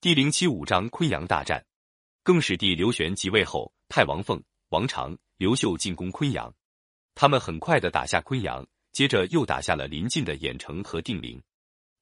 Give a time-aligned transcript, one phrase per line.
[0.00, 1.60] 第零七五章昆阳大战。
[2.22, 6.54] 更始帝刘玄即位后，派王凤、王长、刘秀进攻昆阳，
[7.16, 11.42] 他们很快的打下昆阳，接着又打下了临近的郾城和定陵。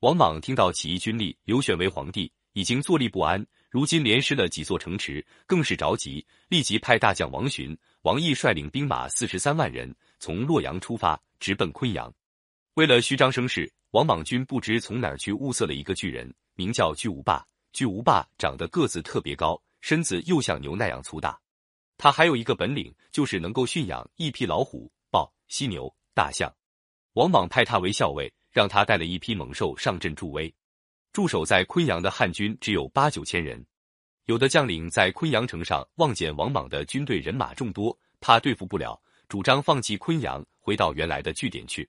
[0.00, 12.12] 王莽听到起义军立刘玄为皇帝，已经坐立不安，如今连失了几座城池，更是着急，立即派大将王寻、王毅率领兵马四十三万人，从洛阳出发，直奔昆阳。
[12.74, 17.42] 为了虚张声势，王莽军不知从哪儿去物色了一个巨人，名叫巨无霸。
[17.76, 21.38] 巨无霸长得个子特别高，身子又像牛那样粗大。
[21.98, 26.50] 他还有一个本领，就是能够驯养一匹老虎、豹、犀牛、大象。
[27.12, 30.50] 王莽派他为校尉，让他带了一批猛兽上阵助威。
[31.12, 33.62] 驻守在昆阳的汉军只有八九千人，
[34.24, 38.98] 有的将领在昆阳城上望见王莽的军队人马众多，怕对付不了，
[39.28, 41.86] 主张放弃昆阳，回到原来的据点去。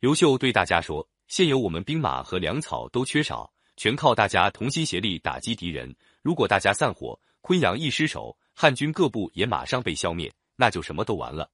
[0.00, 5.94] 刘秀对大家说：“现有我们兵马和粮草都缺少。”全靠大家同心协力打击敌人。
[6.20, 11.48] 如果大家散伙，昆阳一失守，汉军各部也马上被消灭，那就什么都完了。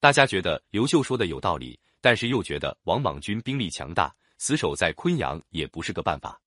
[0.00, 6.40] 大家觉得刘秀说的有道理，但是又觉得王莽军兵力强大，死守在昆阳也不是个办法。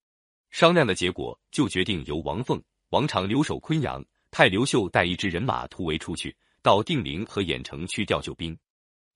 [0.52, 8.58] 商量的结果，就决定由王凤、王长留守昆阳，派刘秀带一支人马突围出去，到定陵和郾城去调救兵。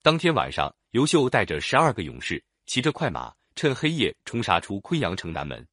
[0.02, 5.68] 当天晚上，刘秀带着十二个勇士，骑着快马，趁黑夜冲杀出昆阳城南门。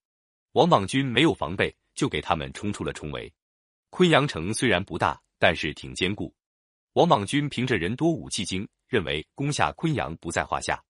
[0.55, 3.33] 王莽军没有防备，就给他们冲出了重围。
[3.91, 6.33] 昆阳城虽然不大，但是挺坚固。
[6.93, 10.81] 王莽军凭着人多武器精，认为攻下昆阳不在话下。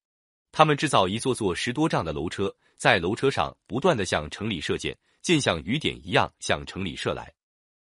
[0.51, 7.33] 他们制造一座座十多丈的楼车，在楼车上不断的向城里射箭，箭像雨点一样向城里射来。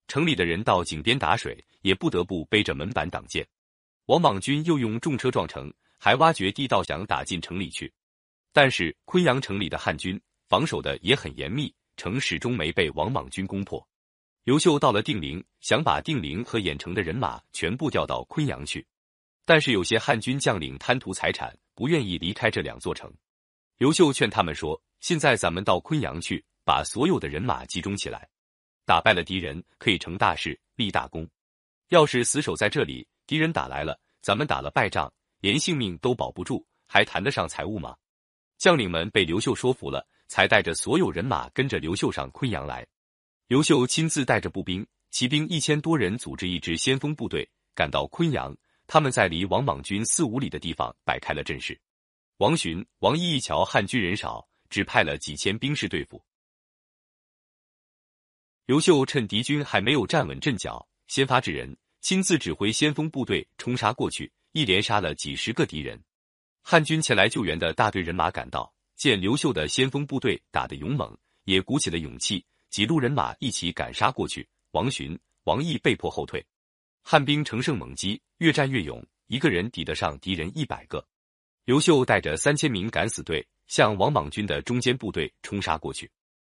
[0.08, 3.44] 城里的人到井边打水，也不得不背着门板挡箭。
[4.06, 7.92] 王莽军又用重车撞城，还挖掘地道想打进城里去。
[8.54, 10.22] 但是昆阳城里的汉军。
[10.52, 13.82] 防守的也很严密，城始终没被王莽军攻破。
[14.44, 18.86] 刘秀到了定陵，想把定陵和郾城的人马全部调到昆阳去，
[19.46, 23.10] 但是有些汉军将领贪图财产，不愿意离开这两座城。
[23.78, 28.28] 刘秀劝他们说：“现在咱们到昆阳去，把所有的人马集中起来，
[28.86, 31.26] 打败了敌人，可以成大事，立大功。
[31.88, 35.10] 要是死守在这里，敌人打来了，咱们打了败仗，
[35.40, 37.96] 连性命都保不住，还谈得上财物吗？”
[38.60, 40.06] 将领们被刘秀说服了。
[40.32, 42.88] 才带着所有人马跟着刘秀上昆阳来。
[43.48, 48.56] 刘秀亲自带着步兵、骑兵一千多人，组织一支先锋部队赶到昆阳。
[48.88, 51.78] 他们在离王莽军四五里的地方摆开了阵势。
[52.38, 56.24] 王寻、王毅一瞧汉军人少，只派了几千兵士对付。
[58.66, 66.02] 刘秀趁敌军还没有站稳阵脚，先发制人，亲自指挥先锋部队冲杀过去，一连杀了几十个敌人。
[66.62, 68.74] 汉军前来救援的大队人马赶到。
[69.02, 74.48] 见刘秀的先锋部队打得勇猛，也鼓起了勇气，几路人马一起赶杀过去。
[74.74, 76.46] 王寻、王毅被迫后退，
[77.02, 81.04] 汉兵乘胜猛击，越战越勇，一个人抵得上敌人一百个。
[81.66, 86.08] 刘秀带着三千名敢死队向王莽军的中间部队冲杀过去。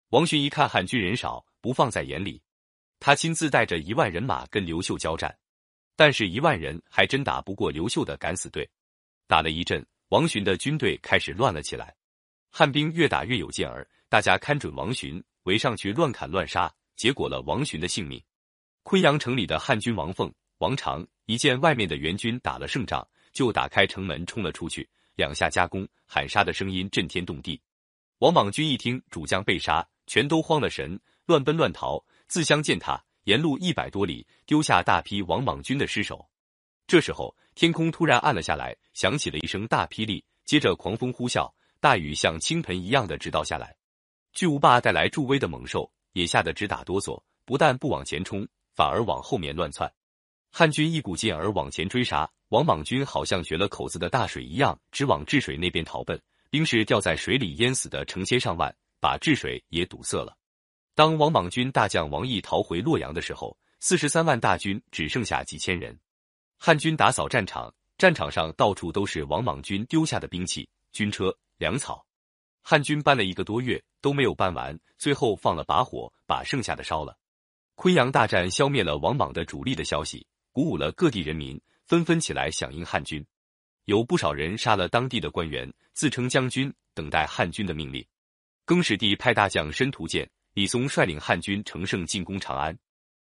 [0.10, 2.42] 王寻一看汉军人少，不放在眼里，
[3.00, 5.34] 他亲自带着一万人马跟刘秀交战，
[5.96, 8.70] 但是一万人还真打不过刘秀的敢死队。
[9.28, 11.96] 打了一阵，王寻的军队开始乱了起来。
[12.56, 18.24] 汉兵越打越有劲儿，大家看准王寻，围上去乱砍乱杀，结果了王寻的性命。
[18.84, 27.60] 昆阳城里的汉军王凤、王长一见外面的援军打了胜仗，就打开城门冲了出去，两下夹攻，喊杀的声音震天动地。
[28.20, 36.24] 王莽军一听主将被杀，全都慌了神，乱奔乱逃，自相践踏，沿路一百多里丢下大批王莽军的尸首。
[36.86, 41.52] 这时候天空突然暗了下来，响起了一声大霹雳，接着狂风呼啸。
[41.84, 43.76] 大雨像倾盆一样的直倒下来，
[44.32, 49.94] 巨无霸带来助威的猛兽也吓得直打哆嗦，不但不往前冲，反而往后面乱窜。
[50.50, 56.18] 汉军一股劲儿往前追杀，王莽军好像掘了口子的大水一样，直往治水那边逃奔。
[56.50, 60.38] 兵士掉在水里淹死的成千上万，把治水也堵塞了。
[60.96, 66.00] 当王莽军大将王毅逃回洛阳的时候，四十三万大军只剩下几千人。
[66.58, 71.38] 汉军打扫战场，战场上到处都是王莽军丢下的兵器、军车。
[71.64, 72.06] 粮草，
[72.62, 77.18] 汉军搬了一个多月都没有搬完，最后放了把火把剩下的烧了。
[77.76, 83.26] 昆阳大战消灭了王莽的主力的消息，鼓舞了各地人民，纷纷起来响应汉军。
[83.86, 88.06] 有不少人杀了当地的官员，自称将军，等待汉军的命令。
[88.66, 92.78] 更始帝派大将申屠建、李松率领汉军乘胜进攻长安。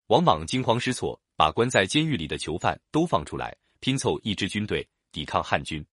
[0.09, 5.87] 王莽惊慌失措，把关在监狱里的囚犯都放出来，拼凑一支军队抵抗汉军。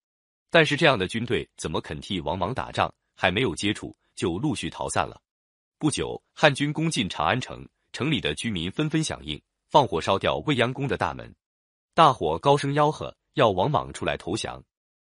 [0.51, 2.94] 但是这样的军队怎么肯替王莽打仗？
[3.15, 5.21] 还没有接触，就陆续逃散了。
[5.77, 11.33] 不久，汉军攻进长安城，城里的居民纷纷响应，放火烧掉未央宫的大门。
[11.94, 14.62] 大伙高声吆喝，要王莽出来投降。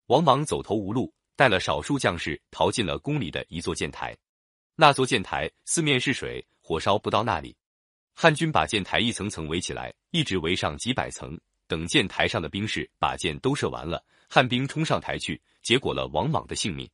[0.07, 4.15] 王莽走投无路，带了少数将士逃进了宫里的一座箭台。
[4.75, 7.55] 那座箭台四面是水，火烧不到那里。
[8.13, 11.39] 汉军把箭台一层层围起来，一直围上几百层。
[11.65, 14.03] 等箭台上的兵士把箭都射完了，
[14.35, 16.89] 汉兵冲上台去，结果了王莽的性命。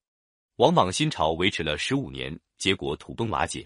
[0.57, 3.65] 王莽新朝维持了十五年，结果土崩瓦解。